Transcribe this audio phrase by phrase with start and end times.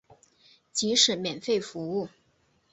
[0.73, 2.09] 即使免费服务